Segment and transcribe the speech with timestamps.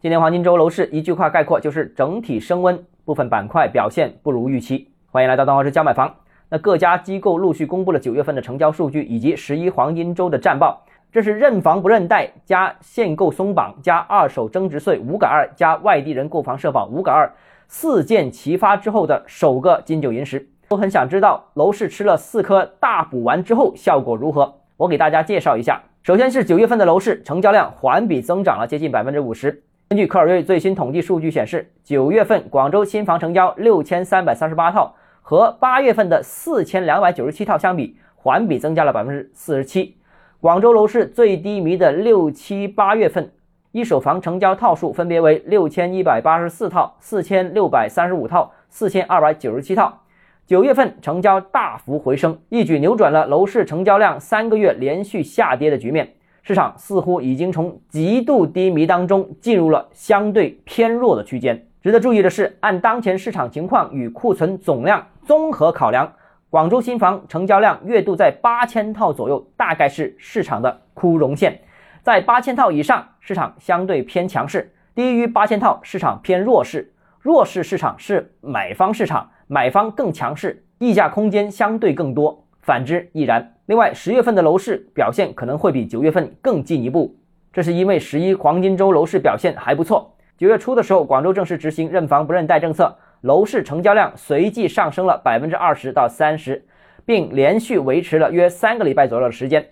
[0.00, 4.88] 今年黄金周楼市一句话概括就是整体升温，部分板块表现不如预期。
[5.10, 6.14] 欢迎来到东华师教买房。
[6.48, 10.84] 那各家机构陆续公布了九月份的成交数据以及十一黄金周的战报。
[11.10, 17.28] 这是认房不认贷加限购松绑加二手增值税五改二加外地人购房社保五改二
[17.66, 20.48] 四件齐发之后的首个金九银十。
[20.68, 24.60] 都很想知道楼市吃了四颗大补丸之后效果如何。
[24.76, 25.82] 我给大家介绍一下。
[26.04, 29.64] 首先是九月份的楼市成交量环比增长了接近百分之五十。
[29.88, 39.96] 根据科尔瑞最新统计数据显示，九月份广州新房成交六千三百三十八套，和八月份的四千两百九十七套相比，环比增加了百分之四十七。
[40.42, 43.32] 广州楼市最低迷的六七八月份，
[43.72, 50.02] 一手房成交套数分别为六千一百八十四套、四千六百三十五套、四千二百九十七套。
[50.46, 56.12] 九月份成交大幅回升，一举扭转了楼市成交量三个月连续下跌的局面。
[56.48, 61.66] 市场似乎已经从极度低迷当中进入了相对偏弱的区间。
[61.82, 66.10] 值得注意的是，按当前市场情况与库存总量综合考量，
[66.48, 71.60] 广州新房成交量月度在八千套左右，大概是市场的枯荣线。
[72.02, 76.94] 在八千套以上，市场相对偏强势；低于八千套，市场偏弱势。
[77.20, 82.46] 弱势市场是买方市场，买方更强势，溢价空间相对更多。
[82.60, 83.54] 反之亦然。
[83.66, 87.14] 另外，十月份的楼市表现可能会比九月份更进一步，
[87.52, 90.14] 这是因为十一黄金周楼市表现还不错。
[90.36, 96.64] 九月初的时候，广州正式执行认房不认贷政策，楼市成交量随即上升了百分之二十到三十，
[97.04, 99.66] 并连续维持了约三个礼拜左右的时间。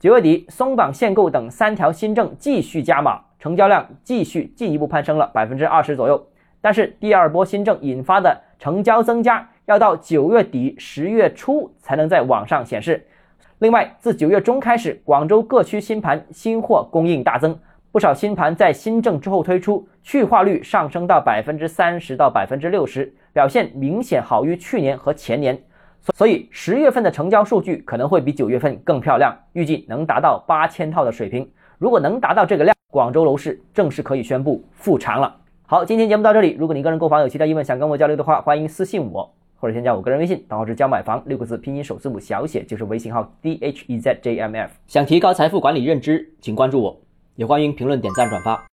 [0.00, 6.26] 九月底，松绑限购等三条新政继续加码，成交量继续进一步攀升了百分之二十左右。
[6.60, 9.48] 但是，第二波新政引发的成交增加。
[9.68, 13.06] 要到九月底、十月初才能在网上显示。
[13.58, 17.54] 另外，自九月中开始，广州各区新盘新货供应大增，
[17.92, 25.60] 不少新盘在新政之后推出，去化率上升到百分之三十到百分之六十，表现明显好于去年和前年。
[26.14, 31.46] 所以，十月份的成交数据可能会比九月份更漂亮，预计能达到八千套的水平。
[31.76, 35.36] 如果能达到这个量，广州楼市正式可以宣布复常了。
[35.66, 36.56] 好，今天节目到这里。
[36.58, 39.34] 如果你个人购房有其他疑问想跟我交流的话，欢迎私信我。
[39.60, 44.70] 或者添加我个人微信，账号是教买房六个字拼音首字母小写就是微信号 d h e z j m f。
[44.86, 47.00] 想提高财富管理认知，请关注我，
[47.34, 48.64] 也欢迎评论、点赞、转发。